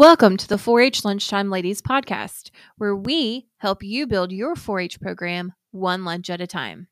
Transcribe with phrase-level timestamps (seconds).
[0.00, 4.80] Welcome to the 4 H Lunchtime Ladies podcast, where we help you build your 4
[4.80, 6.86] H program one lunch at a time.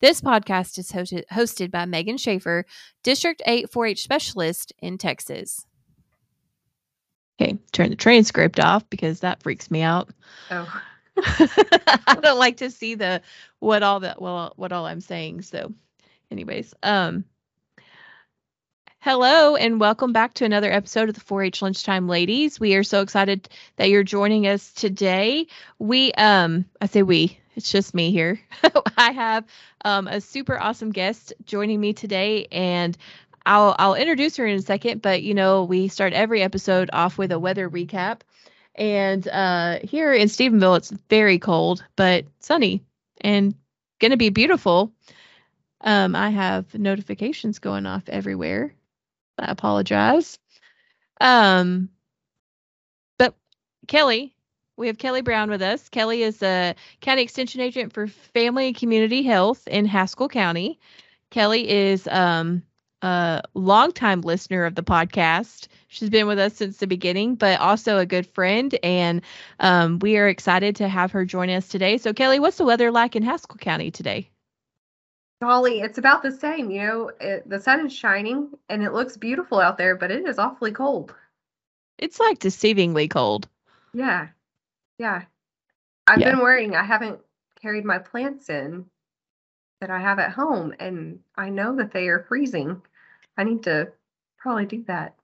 [0.00, 2.64] This podcast is hosted, hosted by Megan Schaefer,
[3.02, 5.66] District 8 4 H Specialist in Texas.
[7.42, 10.10] Okay, turn the transcript off because that freaks me out.
[10.52, 10.80] Oh.
[11.16, 13.20] I don't like to see the
[13.58, 15.42] what all that well what all I'm saying.
[15.42, 15.72] So
[16.30, 17.24] anyways, um
[19.04, 22.58] Hello and welcome back to another episode of the 4-H Lunchtime Ladies.
[22.58, 23.46] We are so excited
[23.76, 25.46] that you're joining us today.
[25.78, 28.40] We um I say we, it's just me here.
[28.96, 29.44] I have
[29.84, 32.96] um a super awesome guest joining me today and
[33.44, 37.18] I'll I'll introduce her in a second, but you know, we start every episode off
[37.18, 38.22] with a weather recap.
[38.74, 42.82] And uh here in Stephenville it's very cold, but sunny
[43.20, 43.54] and
[43.98, 44.94] going to be beautiful.
[45.82, 48.74] Um I have notifications going off everywhere
[49.38, 50.38] I apologize.
[51.20, 51.90] Um,
[53.18, 53.34] but
[53.88, 54.34] Kelly,
[54.76, 55.88] we have Kelly Brown with us.
[55.88, 60.80] Kelly is a county extension agent for family and community health in Haskell County.
[61.30, 62.62] Kelly is um,
[63.02, 65.68] a longtime listener of the podcast.
[65.88, 68.76] She's been with us since the beginning, but also a good friend.
[68.82, 69.22] And
[69.60, 71.98] um, we are excited to have her join us today.
[71.98, 74.30] So, Kelly, what's the weather like in Haskell County today?
[75.44, 76.70] Golly, it's about the same.
[76.70, 80.26] You know, it, the sun is shining and it looks beautiful out there, but it
[80.26, 81.14] is awfully cold.
[81.98, 83.48] It's like deceivingly cold.
[83.92, 84.28] Yeah.
[84.98, 85.24] Yeah.
[86.06, 86.30] I've Yeah.
[86.30, 86.74] been worrying.
[86.74, 87.20] I haven't
[87.60, 88.86] carried my plants in
[89.80, 92.82] that I have at home, and I know that they are freezing.
[93.36, 93.92] I need to
[94.38, 95.14] probably do that.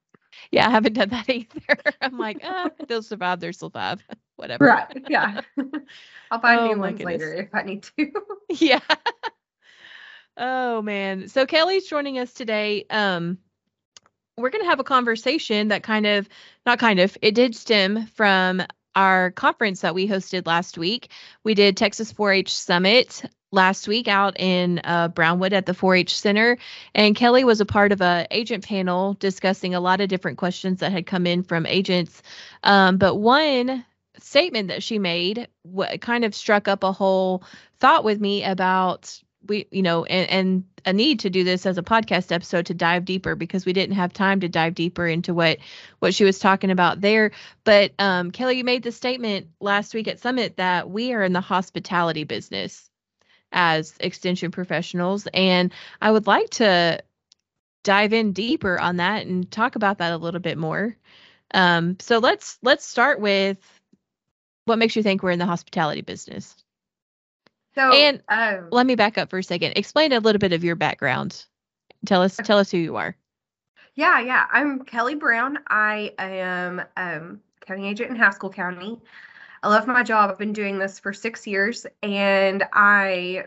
[0.50, 1.60] Yeah, I haven't done that either.
[2.00, 4.02] I'm like, ah, they'll survive, they'll survive.
[4.36, 4.66] Whatever.
[4.66, 5.04] Right.
[5.08, 5.40] Yeah.
[6.30, 8.12] I'll find Oh, new ones later if I need to.
[8.50, 8.80] yeah.
[10.36, 11.28] Oh man.
[11.28, 12.84] So Kelly's joining us today.
[12.90, 13.38] Um
[14.36, 16.28] we're going to have a conversation that kind of
[16.66, 18.62] not kind of it did stem from
[18.94, 21.10] our conference that we hosted last week.
[21.44, 23.22] We did Texas 4-H Summit
[23.52, 26.58] last week out in uh, Brownwood at the 4-H Center,
[26.94, 30.80] and Kelly was a part of a agent panel discussing a lot of different questions
[30.80, 32.22] that had come in from agents.
[32.62, 33.84] Um, but one
[34.18, 37.44] statement that she made what kind of struck up a whole
[37.78, 41.78] thought with me about we you know and, and a need to do this as
[41.78, 45.34] a podcast episode to dive deeper because we didn't have time to dive deeper into
[45.34, 45.58] what
[45.98, 47.32] what she was talking about there.
[47.64, 51.32] But um, kelly you made the statement last week at summit that we are in
[51.32, 52.88] the hospitality business
[53.52, 55.26] as extension professionals.
[55.32, 57.02] And i would like to
[57.82, 60.96] dive in deeper on that and talk about that a little bit more.
[61.52, 63.58] Um, so let's let's start with
[64.66, 66.54] what makes you think we're in the hospitality business
[67.74, 69.74] So, And um, let me back up for a second.
[69.76, 71.44] Explain a little bit of your background.
[72.06, 73.16] Tell us tell us who you are.
[73.94, 74.46] Yeah, yeah.
[74.50, 75.58] I'm Kelly Brown.
[75.68, 78.98] I am um, county agent in Haskell County.
[79.62, 80.30] I love my job.
[80.30, 83.44] I've been doing this for six years, and I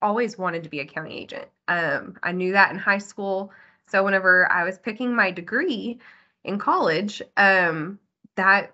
[0.00, 1.48] always wanted to be a county agent.
[1.68, 3.50] Um, I knew that in high school.
[3.88, 5.98] So whenever I was picking my degree
[6.44, 7.98] in college, um,
[8.36, 8.72] that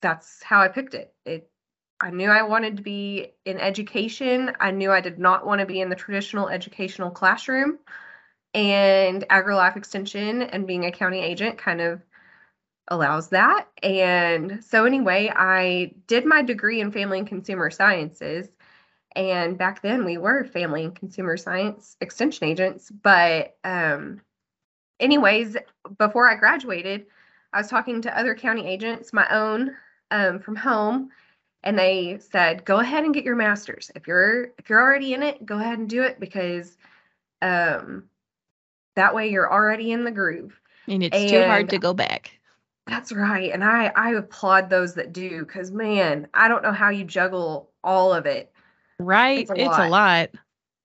[0.00, 1.12] that's how I picked it.
[1.24, 1.50] It
[2.00, 4.52] I knew I wanted to be in education.
[4.60, 7.78] I knew I did not want to be in the traditional educational classroom
[8.52, 12.02] and AgriLife Extension and being a county agent kind of
[12.88, 13.68] allows that.
[13.82, 18.48] And so, anyway, I did my degree in family and consumer sciences.
[19.14, 22.90] And back then, we were family and consumer science extension agents.
[22.90, 24.20] But, um,
[25.00, 25.56] anyways,
[25.98, 27.06] before I graduated,
[27.52, 29.74] I was talking to other county agents, my own
[30.10, 31.10] um, from home,
[31.66, 33.90] and they said, "Go ahead and get your master's.
[33.96, 36.78] If you're if you're already in it, go ahead and do it because
[37.42, 38.04] um,
[38.94, 42.38] that way you're already in the groove." And it's too hard to go back.
[42.86, 43.52] That's right.
[43.52, 47.68] And I I applaud those that do cuz man, I don't know how you juggle
[47.82, 48.52] all of it.
[49.00, 49.40] Right?
[49.40, 50.30] It's a It's a lot.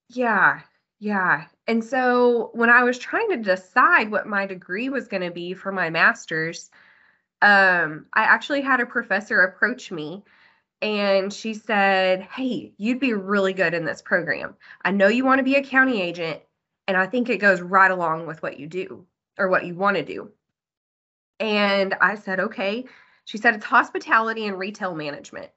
[0.09, 0.61] Yeah.
[0.99, 1.45] Yeah.
[1.67, 5.53] And so when I was trying to decide what my degree was going to be
[5.53, 6.71] for my masters,
[7.43, 10.23] um I actually had a professor approach me
[10.81, 14.55] and she said, "Hey, you'd be really good in this program.
[14.83, 16.41] I know you want to be a county agent
[16.87, 19.05] and I think it goes right along with what you do
[19.37, 20.31] or what you want to do."
[21.41, 22.85] And I said, okay.
[23.25, 25.49] She said, it's hospitality and retail management.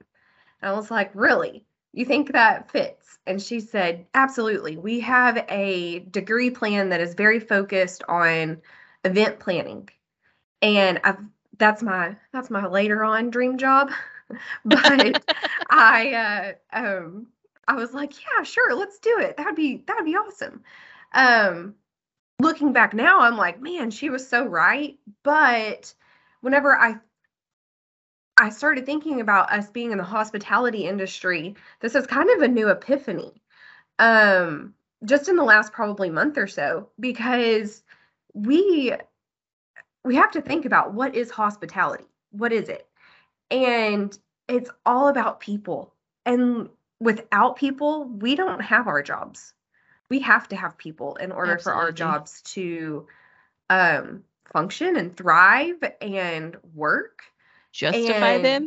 [0.62, 1.66] And I was like, really?
[1.92, 3.18] You think that fits?
[3.26, 4.78] And she said, absolutely.
[4.78, 8.62] We have a degree plan that is very focused on
[9.04, 9.90] event planning.
[10.62, 11.18] And I've
[11.56, 13.90] that's my that's my later on dream job.
[14.64, 15.24] but
[15.70, 17.26] I uh um
[17.66, 19.36] I was like, yeah, sure, let's do it.
[19.36, 20.62] That'd be that'd be awesome.
[21.12, 21.74] Um
[22.40, 24.98] looking back now, I'm like, man, she was so right.
[25.22, 25.94] But
[26.40, 26.96] whenever I
[28.36, 31.54] I started thinking about us being in the hospitality industry.
[31.80, 33.32] This is kind of a new epiphany.
[33.98, 34.74] Um,
[35.04, 37.82] just in the last probably month or so because
[38.32, 38.92] we
[40.04, 42.04] we have to think about what is hospitality?
[42.30, 42.88] What is it?
[43.50, 44.16] And
[44.48, 45.94] it's all about people.
[46.26, 46.68] And
[47.00, 49.52] without people, we don't have our jobs.
[50.10, 51.80] We have to have people in order Absolutely.
[51.80, 53.06] for our jobs to
[53.70, 57.22] um, function and thrive and work.
[57.72, 58.66] Justify and them.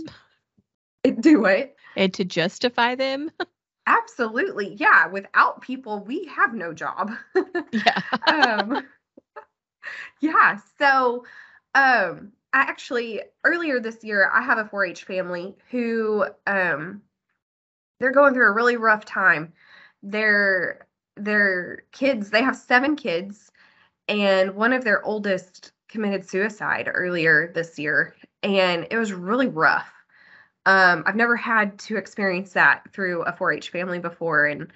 [1.21, 1.75] Do it.
[1.95, 3.31] And to justify them.
[3.87, 4.75] Absolutely.
[4.75, 5.07] Yeah.
[5.07, 7.11] Without people, we have no job.
[7.71, 8.01] yeah.
[8.27, 8.85] um,
[10.19, 10.59] yeah.
[10.77, 11.25] So,
[11.73, 17.03] um, I actually earlier this year, I have a 4-H family who, um,
[17.99, 19.53] they're going through a really rough time.
[20.03, 23.51] Their their kids, they have seven kids,
[24.07, 29.91] and one of their oldest committed suicide earlier this year, and it was really rough.
[30.65, 34.71] Um, I've never had to experience that through a 4-H family before, and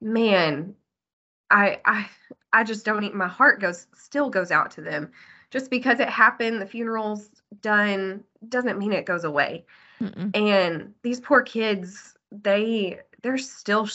[0.00, 0.74] man,
[1.50, 2.08] I I
[2.52, 3.04] I just don't.
[3.04, 5.12] Even, my heart goes still goes out to them.
[5.50, 7.30] Just because it happened, the funeral's
[7.60, 9.64] done doesn't mean it goes away.
[10.00, 10.36] Mm-mm.
[10.36, 13.88] And these poor kids, they they're still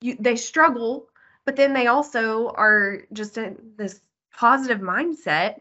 [0.00, 1.08] you, they struggle,
[1.44, 4.00] but then they also are just in this
[4.32, 5.60] positive mindset,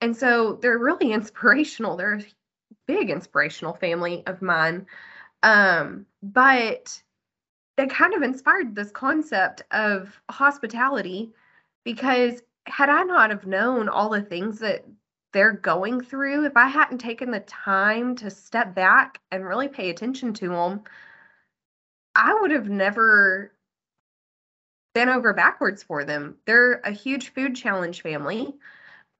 [0.00, 1.96] and so they're really inspirational.
[1.96, 2.24] They're a
[2.86, 4.86] big inspirational family of mine.
[5.42, 7.02] Um, but
[7.76, 11.32] they kind of inspired this concept of hospitality
[11.84, 14.84] because had I not have known all the things that
[15.32, 19.90] they're going through, if I hadn't taken the time to step back and really pay
[19.90, 20.82] attention to them,
[22.14, 23.52] I would have never
[24.94, 26.36] been over backwards for them.
[26.46, 28.54] They're a huge food challenge family.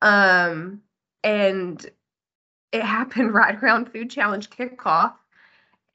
[0.02, 0.82] Um,
[1.22, 1.84] and
[2.72, 5.14] it happened right around food challenge kickoff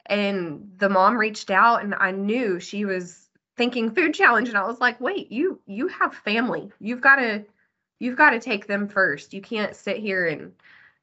[0.06, 3.25] and the mom reached out and i knew she was
[3.58, 6.72] thinking food challenge and i was like wait you you have family.
[6.80, 7.46] You've got to
[8.00, 9.34] you've got to take them first.
[9.34, 10.52] You can't sit here and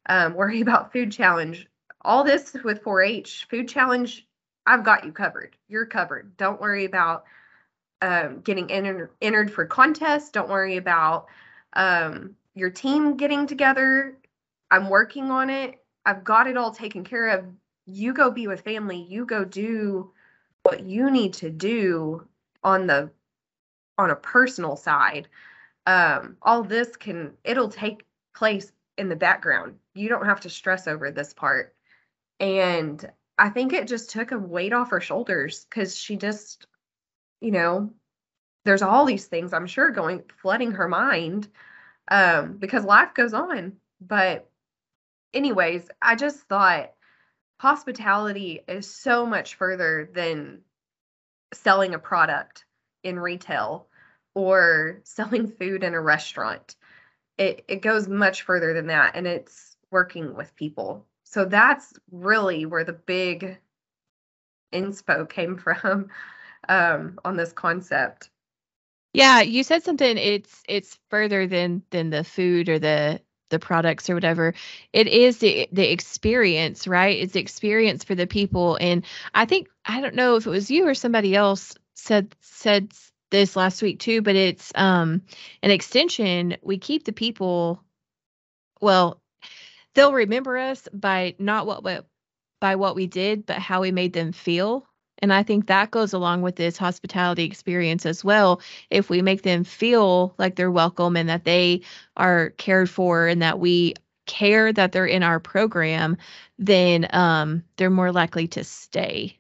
[0.06, 1.66] um, worry about food challenge.
[2.02, 4.26] All this with 4-h food challenge
[4.66, 5.56] i've got you covered.
[5.68, 6.36] You're covered.
[6.36, 7.24] Don't worry about
[8.00, 10.30] um, getting entered entered for contests.
[10.30, 11.26] Don't worry about
[11.74, 14.18] um, your team getting together.
[14.70, 15.82] I'm working on it.
[16.04, 17.44] I've got it all taken care of.
[17.86, 19.06] You go be with family.
[19.08, 20.12] You go do
[20.62, 22.26] what you need to do
[22.62, 23.10] on the
[23.98, 25.28] on a personal side.
[25.86, 28.04] Um, all this can it'll take
[28.34, 29.76] place in the background.
[29.94, 31.74] You don't have to stress over this part.
[32.40, 33.04] And
[33.38, 36.66] I think it just took a weight off her shoulders because she just,
[37.40, 37.92] you know,
[38.64, 41.48] there's all these things I'm sure going flooding her mind
[42.10, 43.74] um, because life goes on.
[44.00, 44.48] But
[45.34, 46.92] anyways, I just thought
[47.58, 50.60] hospitality is so much further than
[51.52, 52.64] selling a product
[53.02, 53.88] in retail
[54.34, 56.76] or selling food in a restaurant.
[57.38, 61.06] It it goes much further than that and it's working with people.
[61.24, 63.58] So that's really where the big
[64.72, 66.08] inspo came from
[66.68, 68.30] um, on this concept.
[69.14, 73.20] Yeah, you said something it's it's further than than the food or the
[73.52, 74.54] the products or whatever
[74.92, 77.20] it is the the experience right?
[77.20, 78.76] It's the experience for the people.
[78.80, 79.04] And
[79.34, 82.92] i think i don't know if it was you or somebody else said said
[83.30, 85.22] this last week too but it's um
[85.62, 86.56] an extension.
[86.62, 87.82] We keep the people
[88.80, 89.22] well
[89.94, 92.06] they'll remember us by not what, what
[92.60, 94.86] by what we did but how we made them feel
[95.22, 98.60] and I think that goes along with this hospitality experience as well.
[98.90, 101.82] If we make them feel like they're welcome and that they
[102.16, 103.94] are cared for and that we
[104.26, 106.16] care that they're in our program,
[106.58, 109.38] then um, they're more likely to stay.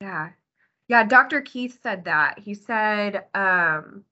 [0.00, 0.30] Yeah.
[0.88, 1.04] Yeah.
[1.04, 1.40] Dr.
[1.40, 2.40] Keith said that.
[2.40, 4.04] He said, um,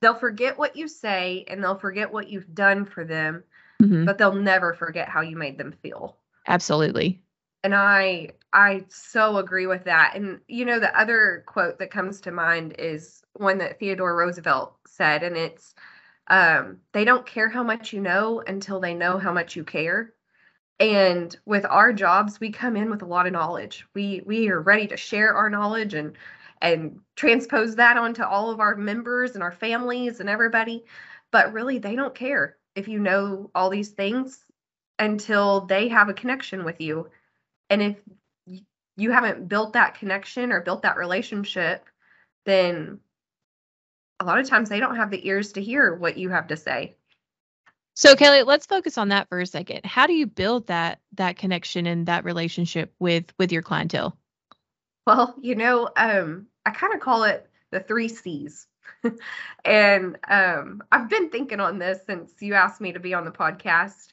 [0.00, 3.44] they'll forget what you say and they'll forget what you've done for them,
[3.82, 4.06] mm-hmm.
[4.06, 6.16] but they'll never forget how you made them feel.
[6.48, 7.20] Absolutely
[7.64, 12.20] and i i so agree with that and you know the other quote that comes
[12.20, 15.74] to mind is one that theodore roosevelt said and it's
[16.28, 20.12] um, they don't care how much you know until they know how much you care
[20.82, 23.86] and with our jobs we come in with a lot of knowledge.
[23.94, 26.16] We we are ready to share our knowledge and
[26.60, 30.84] and transpose that onto all of our members and our families and everybody
[31.30, 34.44] but really they don't care if you know all these things
[34.98, 37.08] until they have a connection with you
[37.72, 38.60] and if
[38.96, 41.88] you haven't built that connection or built that relationship,
[42.44, 43.00] then
[44.20, 46.56] a lot of times they don't have the ears to hear what you have to
[46.56, 46.94] say.
[47.94, 49.84] So Kelly, let's focus on that for a second.
[49.84, 54.16] How do you build that that connection and that relationship with with your clientele?
[55.06, 58.66] Well, you know, um, I kind of call it the three C's.
[59.64, 63.30] and um, I've been thinking on this since you asked me to be on the
[63.30, 64.08] podcast.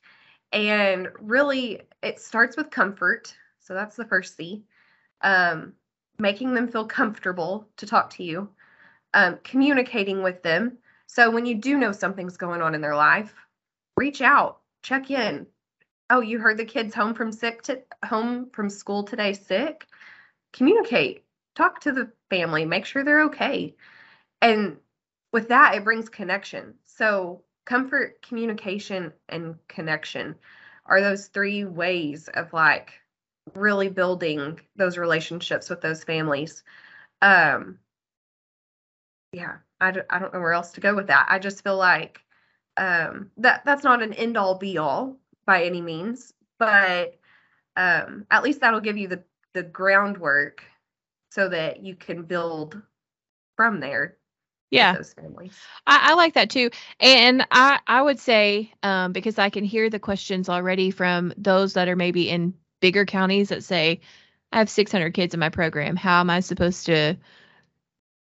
[0.51, 3.35] And really, it starts with comfort.
[3.69, 4.63] So that's the first C.
[5.21, 5.73] Um,
[6.17, 8.49] making them feel comfortable to talk to you,
[9.13, 10.79] um, communicating with them.
[11.05, 13.31] So when you do know something's going on in their life,
[13.95, 15.45] reach out, check in.
[16.09, 19.85] Oh, you heard the kids home from sick to home from school today sick?
[20.51, 21.23] Communicate.
[21.53, 23.75] Talk to the family, make sure they're okay.
[24.41, 24.77] And
[25.31, 26.73] with that, it brings connection.
[26.85, 30.35] So comfort, communication, and connection
[30.87, 32.93] are those three ways of like
[33.55, 36.63] really building those relationships with those families.
[37.21, 37.79] Um,
[39.31, 41.27] yeah, I d- I don't know where else to go with that.
[41.29, 42.21] I just feel like
[42.77, 47.15] um, that that's not an end all be all by any means, but
[47.75, 50.63] um, at least that'll give you the the groundwork
[51.31, 52.81] so that you can build
[53.55, 54.17] from there
[54.71, 59.39] yeah those families I, I, like that too and i i would say um, because
[59.39, 63.63] i can hear the questions already from those that are maybe in bigger counties that
[63.63, 63.99] say
[64.51, 67.17] i have 600 kids in my program how am i supposed to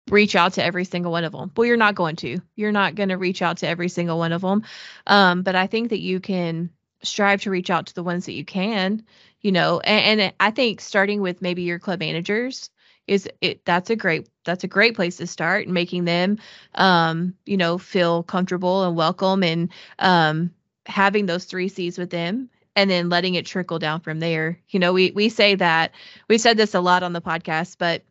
[0.09, 1.51] reach out to every single one of them.
[1.55, 2.39] Well, you're not going to.
[2.55, 4.63] You're not going to reach out to every single one of them.
[5.07, 6.69] Um, but I think that you can
[7.01, 9.03] strive to reach out to the ones that you can,
[9.41, 12.69] you know, and, and I think starting with maybe your club managers
[13.07, 16.39] is it that's a great that's a great place to start and making them
[16.73, 20.49] um you know feel comfortable and welcome and um
[20.87, 24.59] having those three C's with them and then letting it trickle down from there.
[24.69, 25.93] You know, we we say that
[26.29, 28.03] we said this a lot on the podcast, but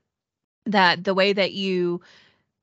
[0.67, 2.01] that the way that you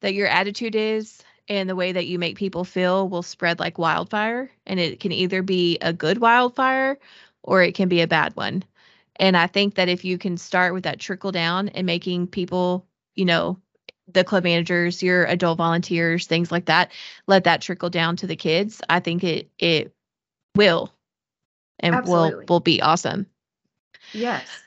[0.01, 3.77] that your attitude is and the way that you make people feel will spread like
[3.77, 6.97] wildfire and it can either be a good wildfire
[7.43, 8.63] or it can be a bad one
[9.17, 12.85] and i think that if you can start with that trickle down and making people
[13.15, 13.59] you know
[14.07, 16.91] the club managers your adult volunteers things like that
[17.27, 19.93] let that trickle down to the kids i think it it
[20.55, 20.91] will
[21.81, 22.45] and Absolutely.
[22.45, 23.25] will will be awesome
[24.13, 24.63] yes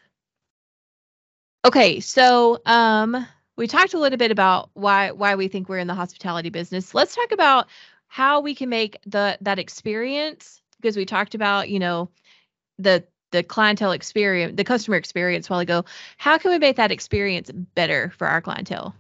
[1.64, 5.87] Okay, so um we talked a little bit about why why we think we're in
[5.87, 6.94] the hospitality business.
[6.94, 7.68] Let's talk about
[8.06, 12.11] how we can make the that experience because we talked about, you know,
[12.78, 15.85] the the clientele experience, the customer experience while ago.
[16.18, 18.94] How can we make that experience better for our clientele?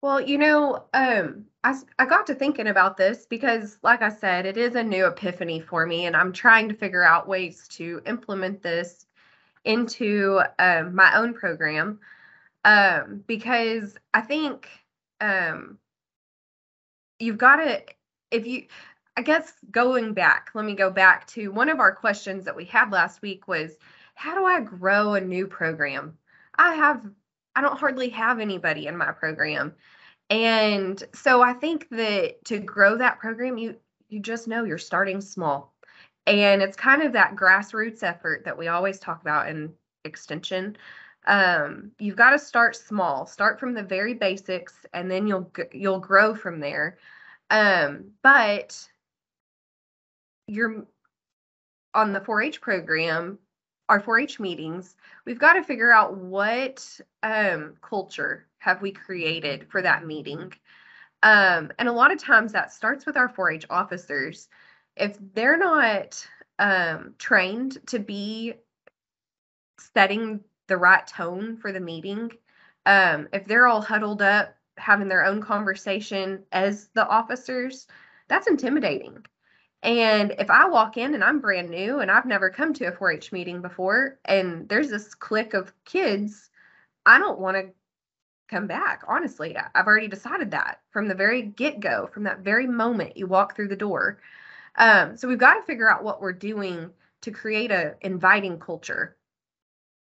[0.00, 4.46] Well, you know, um, I, I got to thinking about this because, like I said,
[4.46, 8.00] it is a new epiphany for me, and I'm trying to figure out ways to
[8.06, 9.06] implement this
[9.64, 11.98] into um, my own program
[12.64, 14.68] um, because I think
[15.20, 15.78] um,
[17.18, 17.82] you've got to,
[18.30, 18.66] if you,
[19.16, 22.64] I guess going back, let me go back to one of our questions that we
[22.64, 23.76] had last week was
[24.14, 26.16] how do I grow a new program?
[26.56, 27.04] I have,
[27.54, 29.74] I don't hardly have anybody in my program.
[30.30, 33.76] And so I think that to grow that program, you,
[34.08, 35.74] you just know you're starting small.
[36.26, 39.72] And it's kind of that grassroots effort that we always talk about in
[40.04, 40.76] extension.
[41.26, 46.00] Um, you've got to start small start from the very basics and then you'll you'll
[46.00, 46.98] grow from there.
[47.50, 48.88] Um, but
[50.46, 50.86] you're
[51.94, 53.38] on the 4-h program
[53.88, 54.96] our 4-h meetings
[55.28, 60.52] we've got to figure out what um, culture have we created for that meeting
[61.22, 64.48] um, and a lot of times that starts with our 4-h officers
[64.96, 66.26] if they're not
[66.58, 68.54] um, trained to be
[69.78, 72.30] setting the right tone for the meeting,
[72.84, 77.86] um, if they're all huddled up having their own conversation as the officers,
[78.28, 79.24] that's intimidating.
[79.82, 82.92] And if I walk in and I'm brand new and I've never come to a
[82.92, 86.50] 4 H meeting before, and there's this clique of kids,
[87.06, 87.72] I don't want to
[88.48, 89.04] come back.
[89.06, 93.26] Honestly, I've already decided that from the very get go, from that very moment you
[93.26, 94.20] walk through the door.
[94.76, 96.90] Um, so we've got to figure out what we're doing
[97.22, 99.16] to create a inviting culture.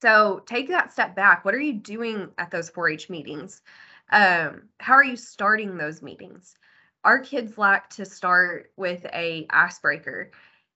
[0.01, 1.43] So take that step back.
[1.43, 3.62] What are you doing at those 4-H meetings?
[4.12, 6.55] Um, how are you starting those meetings?
[7.07, 10.31] Our kids like to start with a icebreaker.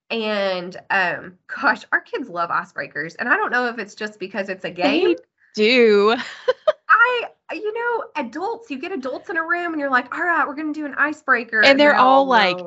[0.10, 3.18] And um, gosh, our kids love icebreakers.
[3.20, 5.10] And I don't know if it's just because it's a game.
[5.10, 5.16] They
[5.56, 6.16] do.
[6.90, 10.48] I, you know, adults, you get adults in a room and you're like, all right,
[10.48, 11.66] we're going to do an icebreaker.
[11.66, 12.58] And, they're all, all like,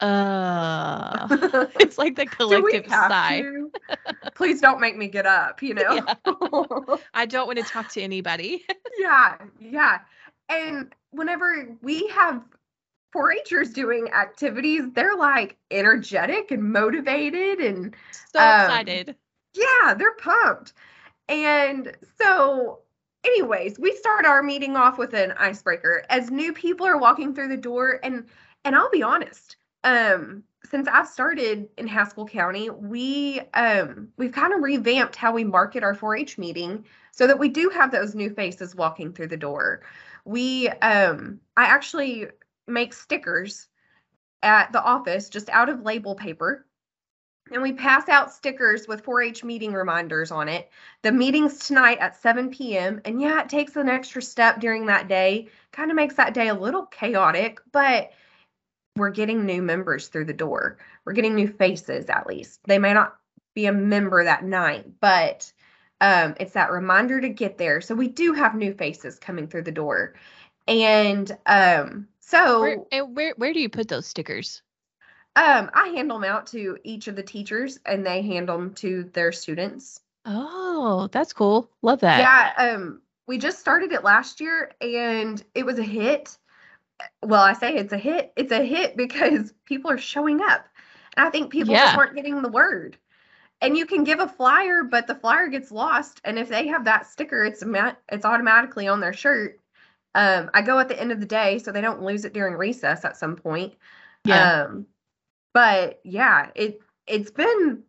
[0.00, 1.28] uh
[1.78, 3.42] it's like the collective sigh
[4.34, 6.14] please don't make me get up you know yeah.
[7.12, 8.64] i don't want to talk to anybody
[8.98, 9.98] yeah yeah
[10.48, 12.42] and whenever we have
[13.14, 17.94] 4-Hers doing activities, they're like energetic and motivated and
[18.32, 19.16] so um, excited.
[19.54, 20.72] Yeah, they're pumped.
[21.28, 22.80] And so
[23.24, 27.48] anyways, we start our meeting off with an icebreaker as new people are walking through
[27.48, 28.26] the door and
[28.64, 34.52] and I'll be honest, um since I've started in Haskell County, we um we've kind
[34.52, 38.30] of revamped how we market our 4-H meeting so that we do have those new
[38.30, 39.82] faces walking through the door.
[40.24, 42.26] We um I actually
[42.70, 43.68] make stickers
[44.42, 46.66] at the office just out of label paper
[47.50, 50.70] and we pass out stickers with 4-H meeting reminders on it.
[51.02, 53.00] The meeting's tonight at 7 p.m.
[53.04, 55.48] And yeah, it takes an extra step during that day.
[55.72, 58.12] Kind of makes that day a little chaotic, but
[58.96, 60.78] we're getting new members through the door.
[61.04, 62.60] We're getting new faces at least.
[62.66, 63.16] They may not
[63.54, 65.52] be a member that night, but
[66.00, 67.80] um, it's that reminder to get there.
[67.80, 70.14] So we do have new faces coming through the door.
[70.68, 74.62] And um, so where, and where where do you put those stickers?
[75.36, 79.04] Um, I hand them out to each of the teachers and they hand them to
[79.12, 80.00] their students.
[80.26, 81.70] Oh, that's cool.
[81.82, 82.20] Love that.
[82.20, 86.36] Yeah, um we just started it last year and it was a hit.
[87.22, 88.32] Well, I say it's a hit.
[88.36, 90.66] It's a hit because people are showing up.
[91.16, 91.86] And I think people yeah.
[91.86, 92.96] just aren't getting the word.
[93.62, 96.20] And you can give a flyer, but the flyer gets lost.
[96.24, 97.62] And if they have that sticker, it's
[98.08, 99.59] it's automatically on their shirt.
[100.14, 102.54] Um, I go at the end of the day so they don't lose it during
[102.54, 103.74] recess at some point.
[104.24, 104.62] Yeah.
[104.62, 104.86] Um,
[105.54, 107.82] but yeah, it it's been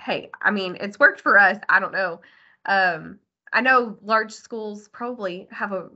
[0.00, 1.58] hey, I mean, it's worked for us.
[1.68, 2.20] I don't know.
[2.66, 3.18] Um,
[3.52, 5.90] I know large schools probably have a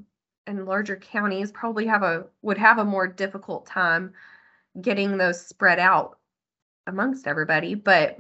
[0.46, 4.12] and larger counties probably have a would have a more difficult time
[4.80, 6.18] getting those spread out
[6.86, 8.18] amongst everybody, but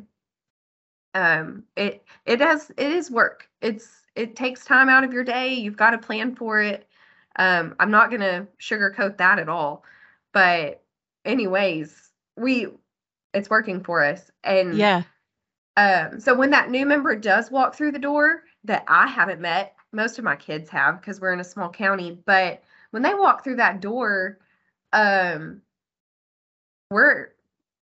[1.14, 3.48] um it it has it is work.
[3.60, 5.54] It's it takes time out of your day.
[5.54, 6.88] You've got to plan for it.
[7.36, 9.84] Um, I'm not gonna sugarcoat that at all.
[10.32, 10.82] But
[11.24, 12.68] anyways, we
[13.32, 14.30] it's working for us.
[14.42, 15.02] And yeah.
[15.76, 19.74] Um, so when that new member does walk through the door that I haven't met,
[19.92, 23.42] most of my kids have because we're in a small county, but when they walk
[23.42, 24.38] through that door,
[24.92, 25.62] um,
[26.90, 27.30] we're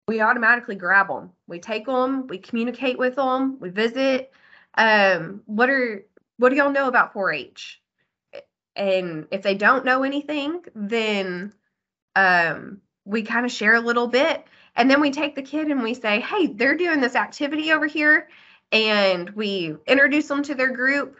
[0.08, 1.30] we automatically grab them.
[1.48, 4.32] We take them, we communicate with them, we visit.
[4.78, 6.04] Um, what are
[6.38, 7.80] what do y'all know about 4-H?
[8.76, 11.52] And if they don't know anything, then
[12.14, 15.82] um, we kind of share a little bit and then we take the kid and
[15.82, 18.28] we say, hey, they're doing this activity over here.
[18.70, 21.16] And we introduce them to their group.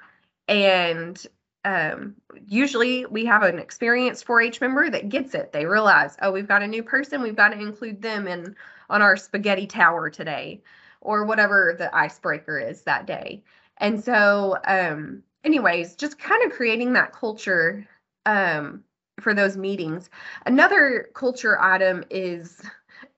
[0.46, 1.20] And
[1.64, 2.16] um,
[2.46, 5.52] usually we have an experienced 4-H member that gets it.
[5.52, 7.22] They realize, oh, we've got a new person.
[7.22, 8.54] We've got to include them in
[8.90, 10.62] on our spaghetti tower today
[11.00, 13.42] or whatever the icebreaker is that day.
[13.78, 17.86] And so, um, anyways, just kind of creating that culture
[18.26, 18.82] um,
[19.20, 20.10] for those meetings.
[20.44, 22.60] Another culture item is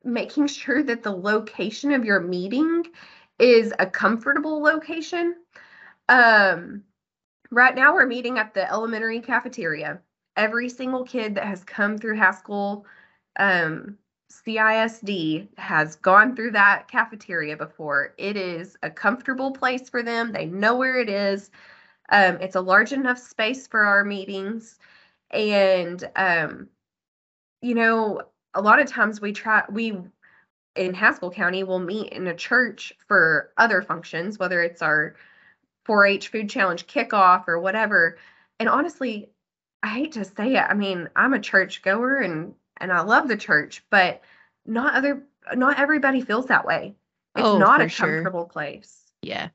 [0.05, 2.85] making sure that the location of your meeting
[3.41, 5.37] is a comfortable location.
[6.09, 6.85] Um,
[7.51, 10.01] right now, we're meeting at the elementary cafeteria.
[10.37, 12.85] Every single kid that has come through Haskell
[13.39, 13.97] um,
[14.31, 18.15] CISD has gone through that cafeteria before.
[18.19, 21.51] It is a comfortable place for them, they know where it is.
[22.11, 24.79] Um, it's a large enough space for our meetings.
[25.31, 26.69] And, um,
[27.61, 28.23] you know,
[28.55, 29.99] a lot of times we try we
[30.75, 35.17] in Haskell County will meet in a church for other functions, whether it's our
[35.87, 38.19] 4-H food challenge kickoff or whatever.
[38.61, 39.31] And honestly,
[39.83, 40.65] I hate to say it.
[40.69, 44.23] I mean, I'm a church goer and and I love the church, but
[44.67, 45.23] not other
[45.55, 46.95] not everybody feels that way.
[47.37, 48.49] It's oh, not a comfortable sure.
[48.49, 49.03] place.
[49.23, 49.49] Yeah.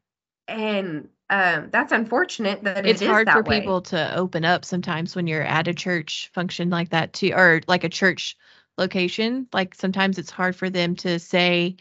[0.47, 3.59] And um, that's unfortunate that it's it hard for way.
[3.59, 7.61] people to open up sometimes when you're at a church function like that too, or
[7.67, 8.37] like a church
[8.77, 9.47] location.
[9.51, 11.77] Like sometimes it's hard for them to say,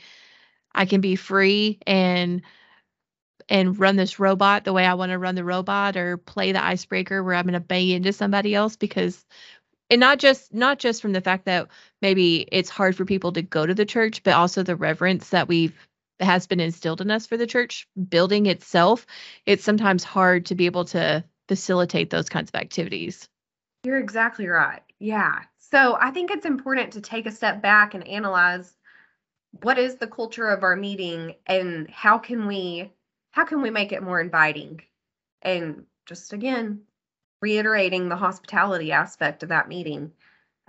[0.74, 2.40] I can be free and
[3.50, 6.64] and run this robot the way I want to run the robot or play the
[6.64, 9.22] icebreaker where I'm going to bang into somebody else because
[9.90, 11.68] and not just not just from the fact that
[12.00, 15.46] maybe it's hard for people to go to the church but also the reverence that
[15.46, 15.76] we've
[16.20, 19.06] has been instilled in us for the church building itself
[19.46, 23.28] it's sometimes hard to be able to facilitate those kinds of activities
[23.84, 25.40] you're exactly right yeah
[25.72, 28.76] so I think it's important to take a step back and analyze
[29.62, 32.92] what is the culture of our meeting and how can we
[33.30, 34.82] how can we make it more inviting?
[35.40, 36.82] And just again,
[37.40, 40.12] reiterating the hospitality aspect of that meeting.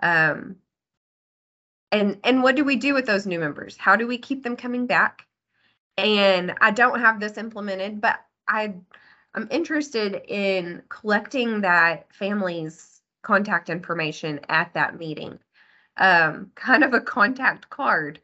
[0.02, 0.56] Um,
[1.92, 3.76] and and what do we do with those new members?
[3.76, 5.26] How do we keep them coming back?
[5.98, 8.74] And I don't have this implemented, but I
[9.36, 15.40] I'm interested in collecting that family's contact information at that meeting.
[15.98, 18.20] Um, kind of a contact card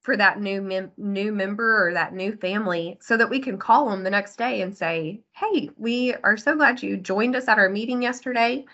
[0.00, 3.90] for that new mem- new member or that new family so that we can call
[3.90, 7.58] them the next day and say hey we are so glad you joined us at
[7.58, 8.64] our meeting yesterday.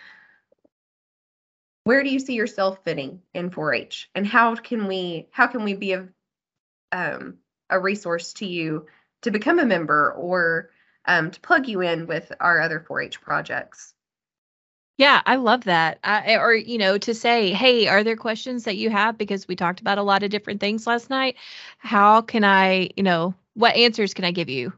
[1.84, 5.74] Where do you see yourself fitting in 4-h and how can we how can we
[5.74, 6.08] be a,
[6.92, 7.38] um,
[7.70, 8.86] a resource to you
[9.22, 10.70] to become a member or
[11.06, 13.94] um, to plug you in with our other 4-h projects
[14.98, 15.98] yeah, I love that.
[16.02, 19.18] I, or, you know, to say, hey, are there questions that you have?
[19.18, 21.36] Because we talked about a lot of different things last night.
[21.76, 24.72] How can I, you know, what answers can I give you?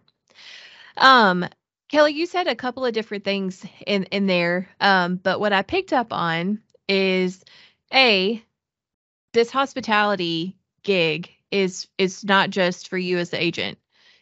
[0.97, 1.47] Um,
[1.89, 4.69] Kelly, you said a couple of different things in in there.
[4.81, 7.45] Um, but what I picked up on is
[7.95, 8.43] a
[9.33, 13.79] this hospitality gig is is not just for you as the agent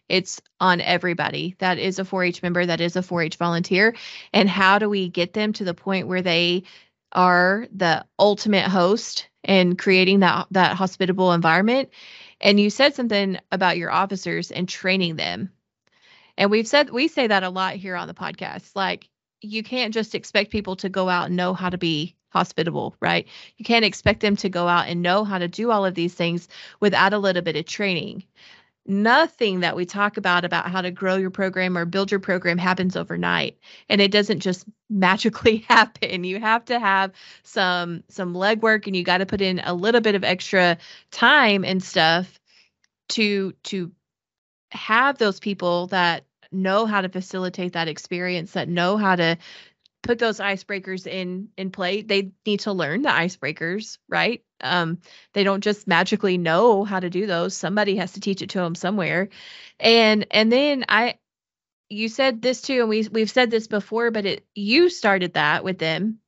[0.09, 3.95] it's on everybody that is a 4-H member, that is a 4-H volunteer.
[4.33, 6.65] And how do we get them to the point where they
[7.13, 11.91] are the ultimate host and creating that that hospitable environment?
[12.41, 15.51] And you said something about your officers and training them.
[16.39, 18.77] And we've said we say that a lot here on the podcast.
[18.77, 19.09] Like
[19.41, 23.27] you can't just expect people to go out and know how to be hospitable, right?
[23.57, 26.15] You can't expect them to go out and know how to do all of these
[26.15, 26.49] things
[26.81, 28.25] without a little bit of training.
[28.89, 32.57] Nothing that we talk about about how to grow your program or build your program
[32.59, 33.59] happens overnight.
[33.89, 36.25] And it doesn't just magically happen.
[36.25, 40.01] You have to have some some legwork and you got to put in a little
[40.01, 40.79] bit of extra
[41.11, 42.39] time and stuff
[43.09, 43.91] to to
[44.71, 49.37] have those people that know how to facilitate that experience that know how to
[50.03, 54.43] put those icebreakers in in play they need to learn the icebreakers right?
[54.61, 54.99] Um
[55.33, 57.57] they don't just magically know how to do those.
[57.57, 59.29] Somebody has to teach it to them somewhere.
[59.81, 61.17] And and then i
[61.89, 65.65] you said this too and we we've said this before but it you started that
[65.65, 66.19] with them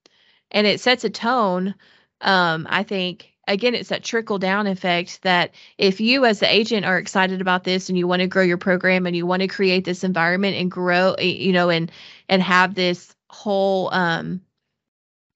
[0.50, 1.74] and it sets a tone.
[2.20, 6.86] Um i think again it's that trickle down effect that if you as the agent
[6.86, 9.48] are excited about this and you want to grow your program and you want to
[9.48, 11.90] create this environment and grow you know and
[12.28, 14.40] and have this whole um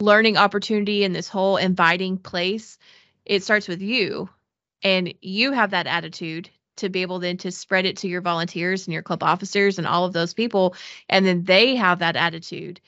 [0.00, 2.78] learning opportunity and this whole inviting place
[3.24, 4.28] it starts with you.
[4.82, 8.86] And you have that attitude to be able then to spread it to your volunteers
[8.86, 10.74] and your club officers and all of those people
[11.08, 12.80] and then they have that attitude.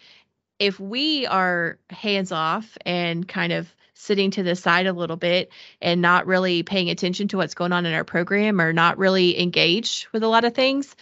[0.59, 5.51] If we are hands off and kind of sitting to the side a little bit
[5.81, 9.41] and not really paying attention to what's going on in our program or not really
[9.41, 10.95] engaged with a lot of things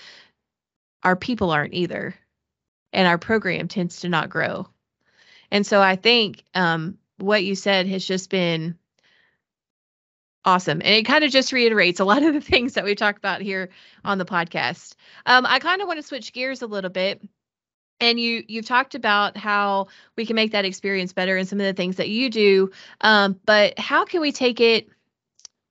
[1.02, 2.14] our people aren't either
[2.92, 4.68] and our program tends to not grow.
[5.50, 8.78] And so I think um, what you said has just been
[10.44, 10.80] awesome.
[10.82, 13.40] And it kind of just reiterates a lot of the things that we talk about
[13.40, 13.70] here
[14.04, 14.94] on the podcast.
[15.26, 17.22] Um, I kind of want to switch gears a little bit.
[18.02, 19.86] And you you've talked about how
[20.16, 22.72] we can make that experience better and some of the things that you do.
[23.00, 24.88] Um, but how can we take it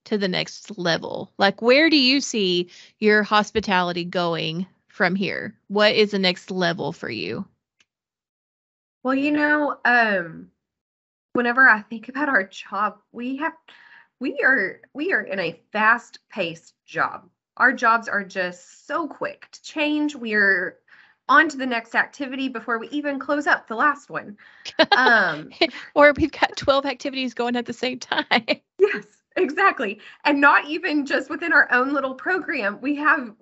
[0.05, 1.29] to the next level?
[1.37, 5.57] Like where do you see your hospitality going from here?
[5.67, 7.45] What is the next level for you?
[9.03, 10.51] Well, you know, um,
[11.33, 13.53] whenever I think about our job, we have
[14.21, 17.27] we are we are in a fast-paced job.
[17.57, 20.15] Our jobs are just so quick to change.
[20.15, 20.77] We're
[21.31, 24.37] on to the next activity before we even close up the last one.
[24.91, 25.49] Um,
[25.95, 28.25] or we've got 12 activities going at the same time.
[28.79, 29.99] yes, exactly.
[30.25, 32.79] And not even just within our own little program.
[32.81, 33.33] We have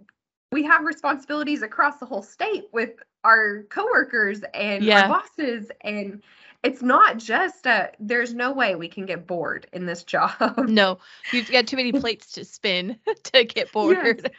[0.52, 2.92] we have responsibilities across the whole state with
[3.24, 5.04] our coworkers and yeah.
[5.04, 6.22] our bosses and
[6.64, 10.98] it's not just a there's no way we can get bored in this job no
[11.32, 14.32] you've got too many plates to spin to get bored yes.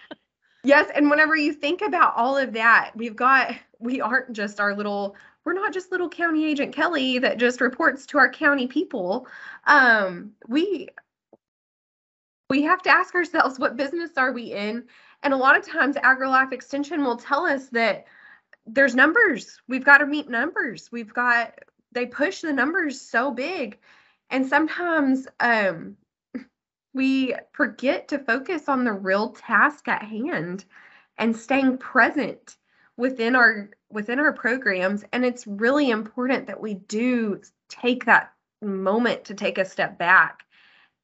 [0.64, 4.75] Yes and whenever you think about all of that we've got we aren't just our
[4.75, 9.27] little we're not just little county agent kelly that just reports to our county people
[9.66, 10.88] um we
[12.49, 14.85] we have to ask ourselves what business are we in
[15.23, 18.07] and a lot of times, AgriLife Extension will tell us that
[18.66, 19.61] there's numbers.
[19.68, 20.90] We've got to meet numbers.
[20.90, 21.59] We've got,
[21.92, 23.79] they push the numbers so big.
[24.31, 25.96] And sometimes um,
[26.92, 30.64] we forget to focus on the real task at hand
[31.18, 32.57] and staying present
[32.96, 39.24] within our within our programs and it's really important that we do take that moment
[39.24, 40.44] to take a step back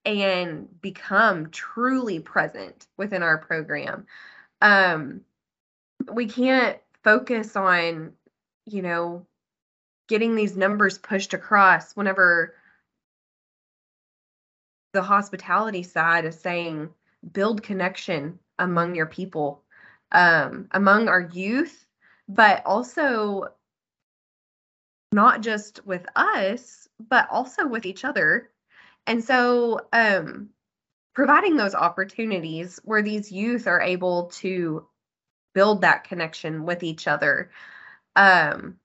[0.07, 4.07] and become truly present within our program.
[4.63, 5.23] Um,
[6.13, 8.13] we can't focus on,
[8.67, 9.27] you know,
[10.09, 12.55] getting these numbers pushed across whenever
[14.97, 16.95] the hospitality side is saying
[17.33, 19.65] build connection among your people,
[20.13, 21.87] um, among our youth,
[22.29, 23.49] but also
[25.13, 28.51] not just with us, but also with each other
[29.07, 30.51] And so, um,
[31.15, 34.89] providing those opportunities where these youth are able to
[35.55, 37.53] build that connection with each other,
[38.17, 38.81] um,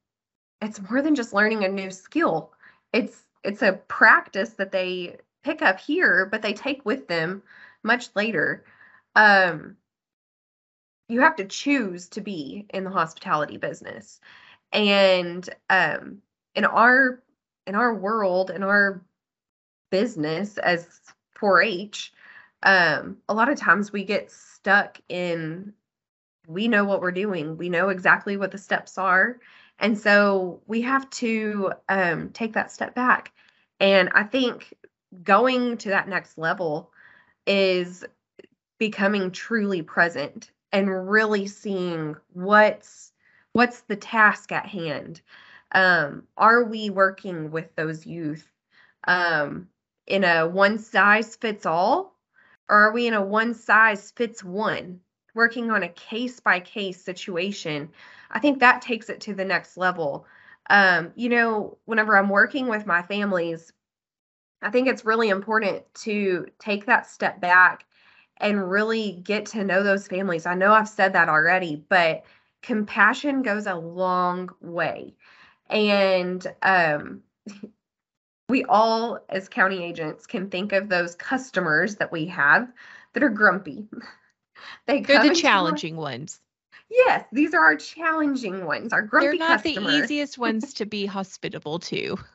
[0.62, 2.54] it's more than just learning a new skill.
[2.93, 7.43] It's it's a practice that they pick up here, but they take with them
[7.84, 8.65] much later.
[9.15, 9.77] Um,
[11.08, 14.19] you have to choose to be in the hospitality business,
[14.71, 16.21] and um,
[16.56, 17.21] in our
[17.67, 19.04] in our world, in our
[19.91, 20.88] business as
[21.39, 22.12] 4-H,
[22.63, 25.73] um, a lot of times we get stuck in
[26.47, 27.58] we know what we're doing.
[27.58, 29.39] We know exactly what the steps are.
[29.80, 33.32] And so we have to um, take that step back.
[33.80, 34.73] And I think
[35.24, 36.91] going to that next level
[37.45, 38.06] is
[38.78, 43.12] becoming truly present and really seeing what's
[43.54, 45.21] what's the task at hand.
[45.74, 48.47] Um, are we working with those youth
[49.08, 49.67] um,
[50.08, 52.15] in a one size fits all?
[52.69, 55.02] Or are we in a one size fits one
[55.36, 57.89] working on a case by case situation?
[58.30, 60.26] I think that takes it to the next level.
[60.69, 63.74] Um, you know whenever i'm working with my families
[64.62, 67.86] I think it's really important to take that step back
[68.38, 70.45] and really get to know those families.
[70.45, 72.24] I know I've said that already, but
[72.62, 75.15] compassion goes a long way.
[75.69, 77.21] And um,
[78.50, 82.71] we all, as county agents, can think of those customers that we have
[83.13, 83.88] that are grumpy.
[84.86, 86.39] they They're the challenging our, ones.
[86.89, 89.91] Yes, these are our challenging ones, our grumpy They're not customers.
[89.93, 92.17] the easiest ones to be hospitable to.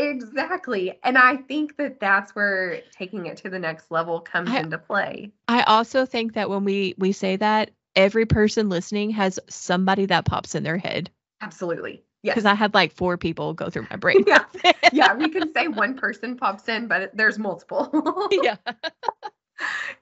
[0.00, 0.98] Exactly.
[1.02, 4.78] And I think that that's where taking it to the next level comes I, into
[4.78, 5.30] play.
[5.46, 10.24] I also think that when we we say that every person listening has somebody that
[10.24, 11.10] pops in their head.
[11.42, 12.02] Absolutely.
[12.22, 12.34] Yes.
[12.34, 14.24] Because I had like four people go through my brain.
[14.26, 14.44] yeah.
[14.92, 18.28] yeah, we can say one person pops in, but there's multiple.
[18.30, 18.56] yeah.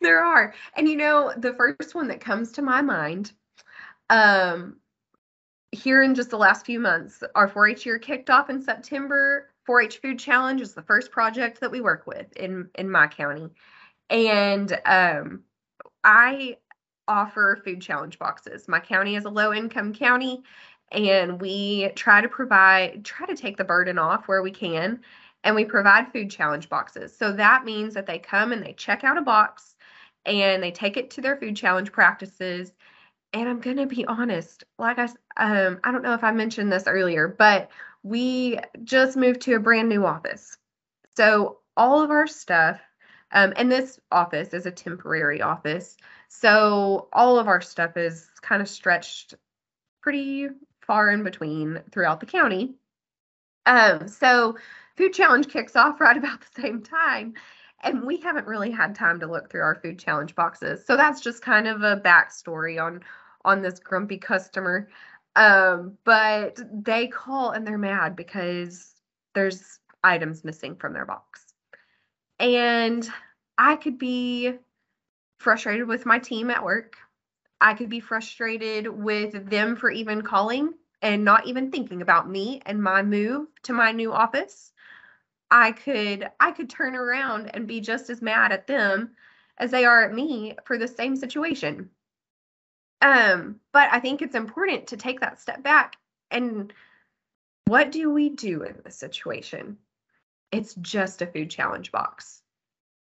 [0.01, 0.55] there are.
[0.77, 3.33] And you know, the first one that comes to my mind
[4.11, 4.77] um
[5.73, 9.98] here in just the last few months, our 4-H year kicked off in September 4-H
[9.98, 13.50] Food Challenge is the first project that we work with in in my county,
[14.11, 15.42] and um,
[16.02, 16.57] I
[17.07, 18.68] offer food challenge boxes.
[18.68, 20.42] My county is a low income county,
[20.90, 25.00] and we try to provide try to take the burden off where we can,
[25.44, 27.16] and we provide food challenge boxes.
[27.16, 29.76] So that means that they come and they check out a box,
[30.26, 32.72] and they take it to their food challenge practices.
[33.35, 35.04] And I'm gonna be honest, like I
[35.37, 37.70] um I don't know if I mentioned this earlier, but
[38.03, 40.57] we just moved to a brand new office.
[41.17, 42.81] So all of our stuff,
[43.33, 45.97] um, and this office is a temporary office.
[46.29, 49.35] So all of our stuff is kind of stretched
[50.01, 50.49] pretty
[50.87, 52.75] far in between throughout the county.
[53.67, 54.57] Um, so
[54.97, 57.35] Food Challenge kicks off right about the same time.
[57.81, 60.85] And we haven't really had time to look through our food challenge boxes.
[60.85, 63.03] So that's just kind of a backstory on
[63.45, 64.89] on this grumpy customer.
[65.38, 68.92] Um, but they call and they're mad because
[69.35, 71.46] there's items missing from their box.
[72.40, 73.09] And
[73.57, 74.55] I could be
[75.38, 76.96] frustrated with my team at work.
[77.61, 82.61] I could be frustrated with them for even calling and not even thinking about me
[82.66, 84.72] and my move to my new office.
[85.53, 89.12] I could I could turn around and be just as mad at them
[89.57, 91.90] as they are at me for the same situation.
[93.01, 95.97] Um, but I think it's important to take that step back
[96.31, 96.73] and
[97.67, 99.77] what do we do in this situation?
[100.51, 102.43] It's just a food challenge box.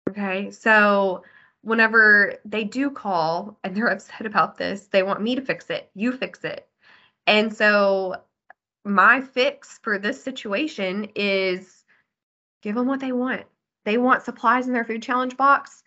[0.09, 0.51] Okay.
[0.51, 1.25] So
[1.61, 5.91] whenever they do call and they're upset about this, they want me to fix it.
[5.95, 6.67] You fix it.
[7.27, 8.17] And so
[8.85, 11.85] my fix for this situation is
[12.63, 13.45] give them what they want.
[13.85, 15.83] They want supplies in their food challenge box.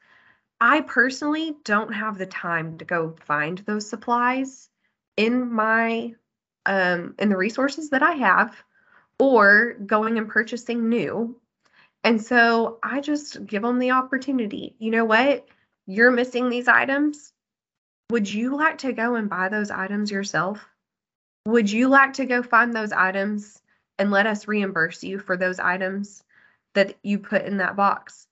[0.61, 4.69] I personally don't have the time to go find those supplies
[5.15, 6.13] in my
[6.65, 8.55] um in the resources that I have
[9.17, 11.39] or going and purchasing new.
[12.03, 14.75] And so I just give them the opportunity.
[14.79, 15.45] You know what?
[15.85, 17.33] You're missing these items.
[18.09, 20.65] Would you like to go and buy those items yourself?
[21.45, 23.61] Would you like to go find those items
[23.97, 26.23] and let us reimburse you for those items
[26.73, 28.27] that you put in that box?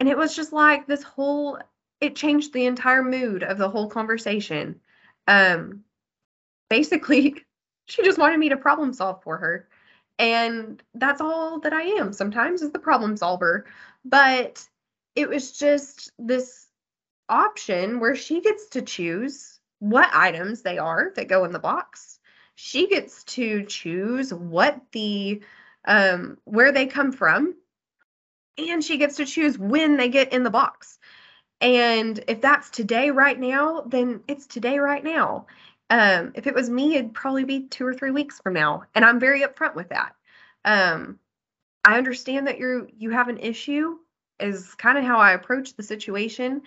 [0.00, 1.58] And it was just like this whole
[2.00, 4.80] it changed the entire mood of the whole conversation.
[5.28, 5.84] Um
[6.70, 7.36] basically
[7.86, 9.68] she just wanted me to problem solve for her.
[10.18, 13.66] And that's all that I am sometimes is the problem solver.
[14.04, 14.66] But
[15.14, 16.68] it was just this
[17.28, 22.18] option where she gets to choose what items they are that go in the box.
[22.54, 25.42] She gets to choose what the
[25.86, 27.54] um where they come from
[28.58, 30.98] and she gets to choose when they get in the box.
[31.60, 35.46] And if that's today, right now, then it's today, right now.
[35.90, 38.84] Um, if it was me, it'd probably be two or three weeks from now.
[38.94, 40.14] And I'm very upfront with that.
[40.64, 41.18] Um,
[41.84, 43.98] I understand that you're you have an issue,
[44.38, 46.62] is kind of how I approach the situation.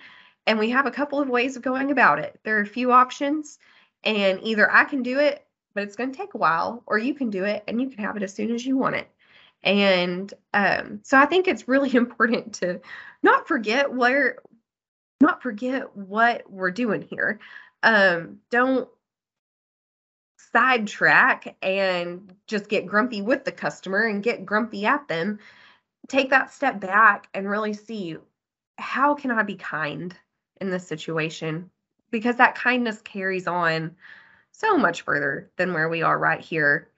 [0.46, 2.38] And we have a couple of ways of going about it.
[2.44, 3.58] There are a few options,
[4.04, 5.44] and either I can do it,
[5.74, 8.04] but it's going to take a while, or you can do it and you can
[8.04, 9.08] have it as soon as you want it.
[9.64, 12.80] And um, so I think it's really important to
[13.22, 14.38] not forget where,
[15.20, 17.40] not forget what we're doing here.
[17.82, 18.88] Um, don't
[20.52, 25.38] sidetrack and just get grumpy with the customer and get grumpy at them.
[26.08, 28.16] Take that step back and really see
[28.78, 30.16] how can I be kind
[30.60, 31.70] in this situation?
[32.10, 33.96] Because that kindness carries on
[34.52, 36.90] so much further than where we are right here.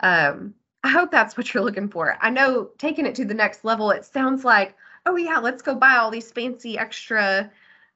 [0.00, 0.54] Um,
[0.88, 2.16] I hope that's what you're looking for.
[2.22, 4.74] I know taking it to the next level, it sounds like,
[5.04, 7.50] oh yeah, let's go buy all these fancy extra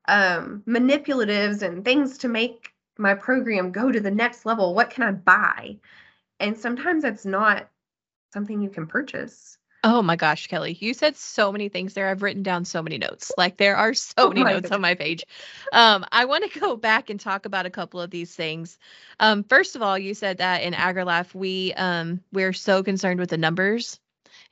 [0.08, 4.74] um, manipulatives and things to make my program go to the next level.
[4.74, 5.78] What can I buy?
[6.38, 7.70] And sometimes it's not
[8.30, 9.56] something you can purchase.
[9.84, 12.08] Oh my gosh, Kelly, you said so many things there.
[12.08, 13.32] I've written down so many notes.
[13.36, 15.24] Like there are so many notes on my page.
[15.72, 18.78] Um, I want to go back and talk about a couple of these things.
[19.18, 23.30] Um, first of all, you said that in AgriLife we um we're so concerned with
[23.30, 23.98] the numbers,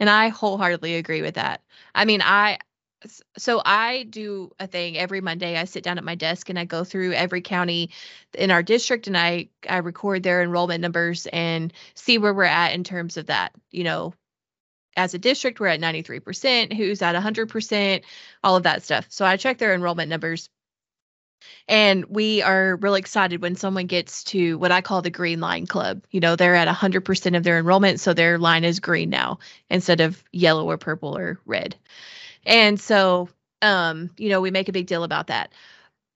[0.01, 1.62] and I wholeheartedly agree with that.
[1.95, 2.59] I mean, I
[3.38, 5.57] so I do a thing every Monday.
[5.57, 7.90] I sit down at my desk and I go through every county
[8.37, 12.75] in our district and I I record their enrollment numbers and see where we're at
[12.75, 13.53] in terms of that.
[13.71, 14.14] You know,
[14.96, 18.03] as a district, we're at 93%, who's at 100%,
[18.42, 19.07] all of that stuff.
[19.09, 20.48] So I check their enrollment numbers.
[21.68, 25.66] And we are really excited when someone gets to what I call the green line
[25.66, 26.05] club.
[26.11, 29.38] You know, they're at 100% of their enrollment, so their line is green now
[29.70, 31.76] instead of yellow or purple or red.
[32.44, 33.29] And so,
[33.62, 35.53] um, you know, we make a big deal about that.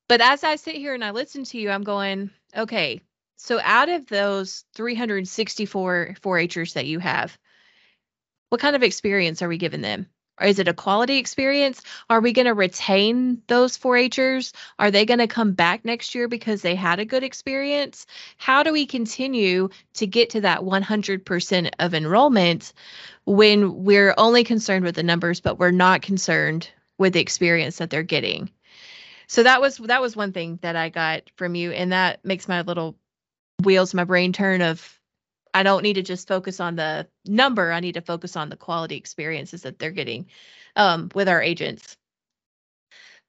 [0.09, 3.01] But as I sit here and I listen to you, I'm going, okay,
[3.37, 7.39] so out of those 364 4-Hers that you have,
[8.49, 10.07] what kind of experience are we giving them?
[10.43, 11.81] Is it a quality experience?
[12.11, 14.53] Are we going to retain those 4-Hers?
[14.81, 18.07] Are they going to come back next year because they had a good experience?
[18.37, 22.73] How do we continue to get to that 100% of enrollment
[23.27, 27.91] when we're only concerned with the numbers, but we're not concerned with the experience that
[27.91, 28.51] they're getting?
[29.29, 32.49] So that was that was one thing that I got from you, and that makes
[32.49, 32.97] my little
[33.63, 35.01] wheels, my brain turn of
[35.55, 37.71] I don't need to just focus on the number.
[37.71, 40.27] I need to focus on the quality experiences that they're getting
[40.75, 41.97] um, with our agents.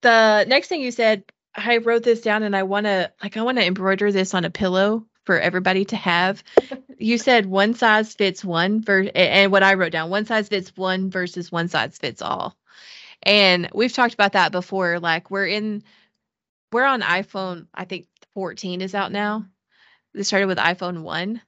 [0.01, 1.23] The next thing you said,
[1.55, 4.43] I wrote this down and I want to like I want to embroider this on
[4.43, 6.43] a pillow for everybody to have.
[6.97, 8.83] you said one size fits one
[9.15, 12.57] and what I wrote down, one size fits one versus one size fits all.
[13.23, 15.83] And we've talked about that before like we're in
[16.71, 19.45] we're on iPhone, I think 14 is out now.
[20.13, 21.41] This started with iPhone 1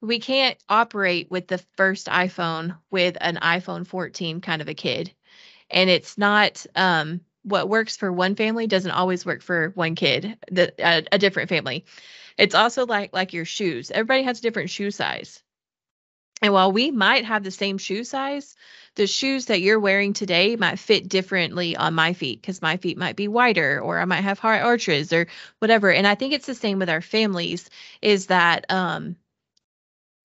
[0.00, 5.12] we can't operate with the first iPhone with an iPhone 14 kind of a kid.
[5.70, 10.38] And it's not um, what works for one family doesn't always work for one kid,
[10.50, 11.84] the, a, a different family.
[12.36, 13.90] It's also like like your shoes.
[13.90, 15.42] Everybody has a different shoe size.
[16.40, 18.54] And while we might have the same shoe size,
[18.94, 22.96] the shoes that you're wearing today might fit differently on my feet because my feet
[22.96, 25.26] might be wider or I might have high arches or
[25.58, 25.90] whatever.
[25.90, 27.68] And I think it's the same with our families
[28.00, 29.16] is that um,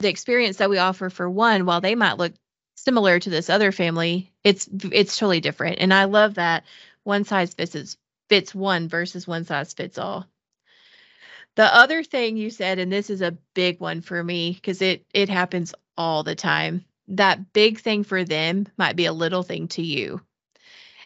[0.03, 2.33] the experience that we offer for one, while they might look
[2.75, 5.79] similar to this other family, it's it's totally different.
[5.79, 6.65] And I love that
[7.03, 7.97] one size fits
[8.29, 10.27] fits one versus one size fits all.
[11.55, 15.05] The other thing you said, and this is a big one for me because it
[15.13, 16.85] it happens all the time.
[17.07, 20.21] That big thing for them might be a little thing to you.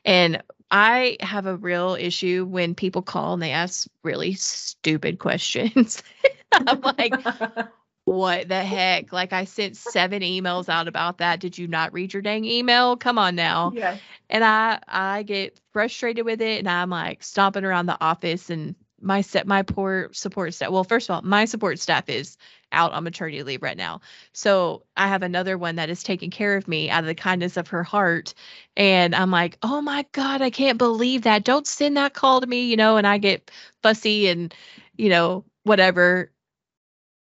[0.05, 6.03] And I have a real issue when people call and they ask really stupid questions.
[6.51, 7.13] I'm like,
[8.07, 9.11] what the heck?
[9.11, 11.41] Like I sent seven emails out about that.
[11.41, 12.95] Did you not read your dang email?
[12.95, 13.73] Come on now.
[13.75, 13.97] Yeah.
[14.29, 18.75] And I I get frustrated with it and I'm like stomping around the office and
[19.01, 20.69] my set my poor support staff.
[20.69, 22.37] Well, first of all, my support staff is
[22.71, 23.99] out on maternity leave right now.
[24.31, 27.57] So I have another one that is taking care of me out of the kindness
[27.57, 28.33] of her heart.
[28.77, 31.43] And I'm like, oh my God, I can't believe that.
[31.43, 33.51] Don't send that call to me, you know, and I get
[33.83, 34.55] fussy and,
[34.95, 36.31] you know, whatever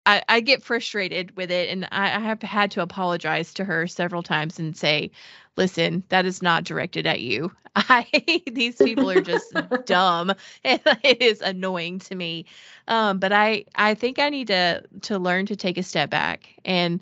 [0.05, 3.86] I, I get frustrated with it and I, I have had to apologize to her
[3.86, 5.11] several times and say,
[5.57, 7.53] listen, that is not directed at you.
[7.76, 8.07] I
[8.53, 9.55] these people are just
[9.86, 10.32] dumb
[10.64, 12.46] and it is annoying to me.
[12.88, 16.50] Um, but I I think I need to to learn to take a step back.
[16.64, 17.00] And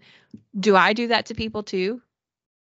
[0.59, 2.03] do I do that to people too?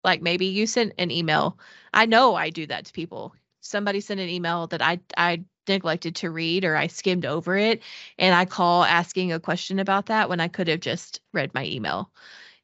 [0.04, 1.58] Like maybe you sent an email.
[1.92, 3.34] I know I do that to people.
[3.60, 7.82] Somebody sent an email that I I neglected to read or I skimmed over it
[8.18, 11.64] and I call asking a question about that when I could have just read my
[11.64, 12.10] email.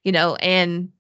[0.05, 0.93] You know, and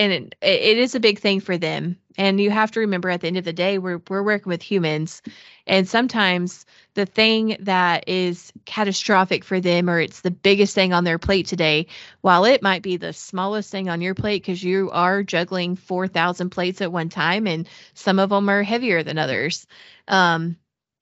[0.00, 3.20] and it, it is a big thing for them and you have to remember at
[3.20, 5.22] the end of the day we're we're working with humans
[5.66, 11.04] and sometimes the thing that is catastrophic for them or it's the biggest thing on
[11.04, 11.86] their plate today
[12.22, 16.50] while it might be the smallest thing on your plate because you are juggling 4000
[16.50, 19.66] plates at one time and some of them are heavier than others
[20.08, 20.56] um,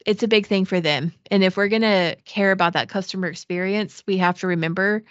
[0.09, 1.13] it's a big thing for them.
[1.31, 5.05] And if we're going to care about that customer experience we have to remember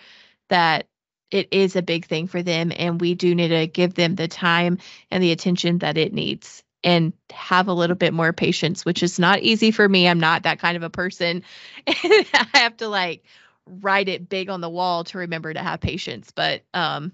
[0.50, 0.88] that
[1.30, 4.28] it is a big thing for them and we do need to give them the
[4.28, 4.80] time
[5.12, 9.20] and the attention that it needs and have a little bit more patience which is
[9.20, 10.08] not easy for me.
[10.08, 11.44] I'm not that kind of a person.
[11.88, 13.24] I have to like
[13.68, 17.12] write it big on the wall to remember to have patience but um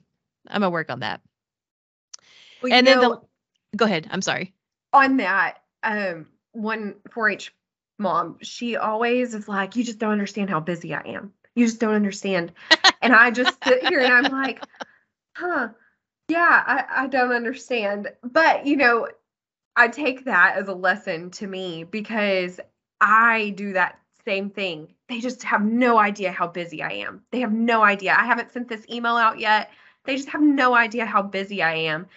[0.48, 1.20] i'm gonna work on that.
[2.62, 3.28] Well, and then know,
[3.72, 4.08] the go ahead.
[4.10, 4.54] I'm sorry.
[4.94, 7.52] On that, um, one 4-H
[7.98, 11.34] mom, she always is like, "You just don't understand how busy I am.
[11.56, 12.54] You just don't understand."
[13.02, 14.64] and I just sit here and I'm like,
[15.36, 15.70] "Huh,
[16.28, 19.08] yeah, I, I don't understand." But you know,
[19.76, 22.60] I take that as a lesson to me because
[23.02, 24.94] I do that same thing.
[25.10, 27.24] They just have no idea how busy I am.
[27.32, 28.16] They have no idea.
[28.18, 29.72] I haven't sent this email out yet.
[30.06, 32.08] They just have no idea how busy I am.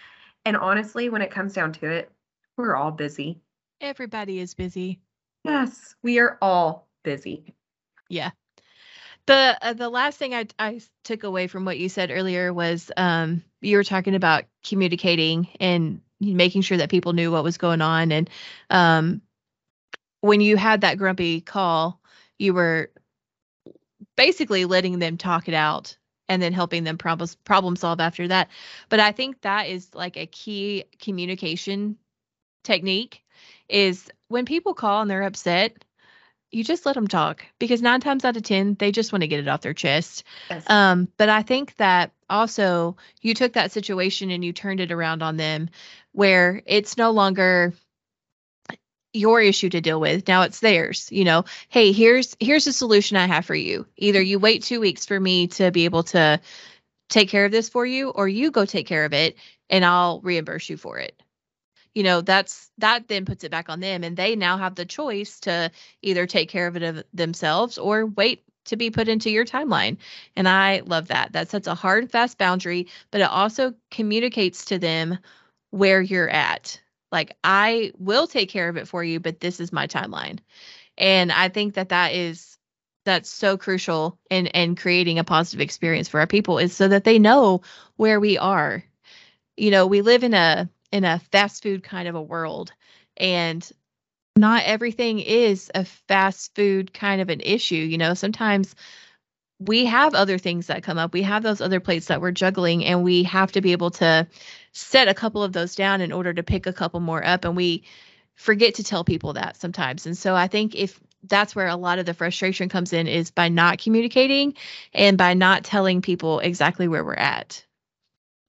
[0.44, 2.10] And honestly, when it comes down to it,
[2.56, 3.40] we're all busy.
[3.80, 5.00] everybody is busy
[5.46, 7.54] Yes, we are all busy.
[8.08, 8.30] Yeah.
[9.26, 12.90] The uh, the last thing I I took away from what you said earlier was
[12.96, 17.80] um you were talking about communicating and making sure that people knew what was going
[17.80, 18.30] on and
[18.70, 19.22] um
[20.20, 22.00] when you had that grumpy call
[22.38, 22.90] you were
[24.16, 25.96] basically letting them talk it out
[26.28, 28.48] and then helping them problem problem solve after that.
[28.88, 31.96] But I think that is like a key communication
[32.64, 33.22] technique
[33.68, 35.84] is when people call and they're upset,
[36.50, 39.28] you just let them talk because nine times out of 10, they just want to
[39.28, 40.24] get it off their chest.
[40.48, 40.68] Yes.
[40.70, 45.22] Um, but I think that also you took that situation and you turned it around
[45.22, 45.68] on them
[46.12, 47.74] where it's no longer
[49.12, 53.16] your issue to deal with now it's theirs you know hey here's here's a solution
[53.16, 56.38] i have for you either you wait two weeks for me to be able to
[57.08, 59.36] take care of this for you or you go take care of it
[59.70, 61.22] and i'll reimburse you for it
[61.96, 64.84] you know that's that then puts it back on them and they now have the
[64.84, 65.70] choice to
[66.02, 69.96] either take care of it themselves or wait to be put into your timeline
[70.36, 71.32] and i love that.
[71.32, 75.18] That sets a hard and fast boundary but it also communicates to them
[75.70, 76.78] where you're at.
[77.10, 80.40] Like i will take care of it for you but this is my timeline
[80.98, 82.58] and i think that that is
[83.06, 87.04] that's so crucial in in creating a positive experience for our people is so that
[87.04, 87.62] they know
[87.96, 88.84] where we are.
[89.56, 92.72] You know we live in a in a fast food kind of a world
[93.16, 93.70] and
[94.36, 98.74] not everything is a fast food kind of an issue you know sometimes
[99.58, 102.84] we have other things that come up we have those other plates that we're juggling
[102.84, 104.26] and we have to be able to
[104.72, 107.56] set a couple of those down in order to pick a couple more up and
[107.56, 107.82] we
[108.34, 111.98] forget to tell people that sometimes and so i think if that's where a lot
[111.98, 114.54] of the frustration comes in is by not communicating
[114.92, 117.66] and by not telling people exactly where we're at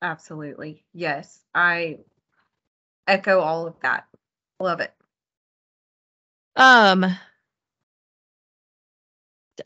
[0.02, 0.84] Absolutely.
[0.94, 1.44] Yes.
[1.54, 2.00] I
[3.08, 4.06] echo all of that.
[4.60, 4.94] Love it.
[6.56, 7.06] um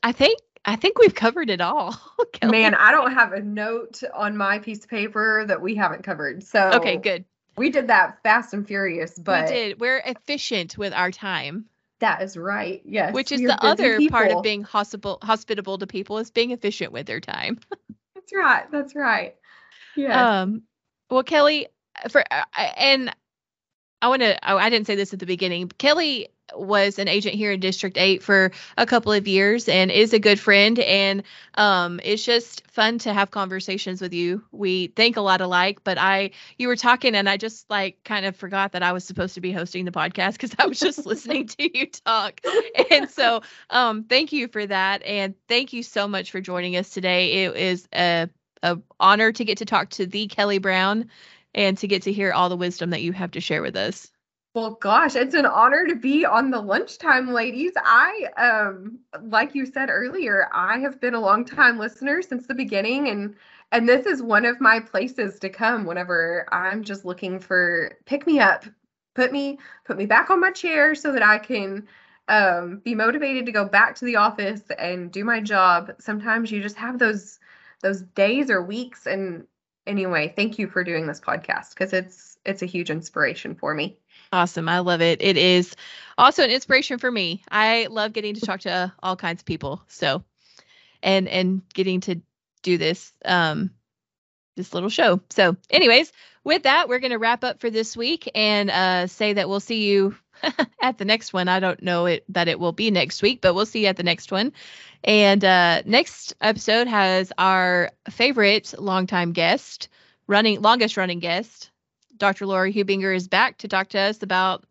[0.04, 1.98] i think i think we've covered it all
[2.34, 2.52] Kelly.
[2.52, 6.44] Man, I don't have a note on my piece of paper that we haven't covered.
[6.44, 7.26] So okay good
[7.58, 11.66] We did that fast and furious, but we did we're efficient with our time
[12.00, 12.82] that is right.
[12.84, 13.14] Yes.
[13.14, 17.06] which is the other part of being hospitable hospitable to people is being efficient with
[17.06, 17.60] their time
[18.16, 18.72] That's right.
[18.72, 19.36] That's right.
[19.96, 20.42] Yeah.
[20.42, 20.64] Um,
[21.10, 21.68] well, Kelly,
[22.10, 22.44] for uh,
[22.78, 23.14] and
[24.02, 24.48] I want to.
[24.48, 25.70] I didn't say this at the beginning.
[25.78, 30.14] Kelly was an agent here in District Eight for a couple of years and is
[30.14, 30.80] a good friend.
[30.80, 31.24] And
[31.56, 34.44] um, it's just fun to have conversations with you.
[34.52, 38.26] We think a lot alike, but I you were talking and I just like kind
[38.26, 41.06] of forgot that I was supposed to be hosting the podcast because I was just
[41.06, 42.42] listening to you talk.
[42.90, 46.90] And so, um, thank you for that, and thank you so much for joining us
[46.90, 47.46] today.
[47.46, 48.30] It is a
[48.64, 51.10] a honor to get to talk to the Kelly Brown
[51.54, 54.12] and to get to hear all the wisdom that you have to share with us.
[54.54, 57.72] Well, gosh, it's an honor to be on the lunchtime, ladies.
[57.78, 62.54] I, um, like you said earlier, I have been a long time listener since the
[62.54, 63.36] beginning, and
[63.72, 68.28] and this is one of my places to come whenever I'm just looking for pick
[68.28, 68.66] me up,
[69.16, 71.88] put me put me back on my chair so that I can
[72.28, 75.94] um, be motivated to go back to the office and do my job.
[76.00, 77.40] Sometimes you just have those
[77.82, 79.48] those days or weeks, and
[79.88, 83.98] anyway, thank you for doing this podcast because it's it's a huge inspiration for me.
[84.32, 84.70] Awesome.
[84.70, 85.22] I love it.
[85.22, 85.76] It is
[86.18, 87.44] also an inspiration for me.
[87.52, 89.84] I love getting to talk to all kinds of people.
[89.88, 90.24] So
[91.04, 92.22] and and getting to
[92.64, 93.72] do this um
[94.56, 95.22] this little show.
[95.30, 96.12] So anyways,
[96.44, 99.60] with that, we're going to wrap up for this week and uh say that we'll
[99.60, 100.16] see you
[100.82, 101.48] at the next one.
[101.48, 103.98] I don't know it that it will be next week, but we'll see you at
[103.98, 104.54] the next one.
[105.04, 109.90] And uh next episode has our favorite longtime guest,
[110.28, 111.72] running longest running guest,
[112.18, 112.46] Dr.
[112.46, 114.64] Laura Hubinger is back to talk to us about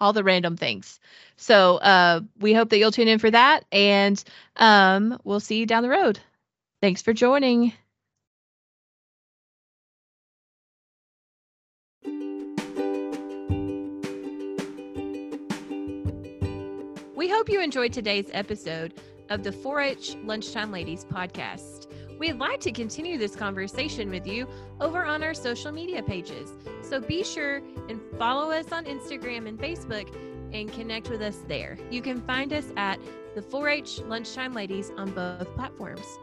[0.00, 0.98] all the random things.
[1.36, 4.22] So uh, we hope that you'll tune in for that, and
[4.56, 6.18] um, we'll see you down the road.
[6.80, 7.72] Thanks for joining.
[17.24, 19.00] We hope you enjoyed today's episode
[19.30, 21.90] of the 4 H Lunchtime Ladies podcast.
[22.18, 24.46] We'd like to continue this conversation with you
[24.78, 26.52] over on our social media pages.
[26.82, 30.14] So be sure and follow us on Instagram and Facebook
[30.52, 31.78] and connect with us there.
[31.90, 33.00] You can find us at
[33.34, 36.18] the 4 H Lunchtime Ladies on both platforms.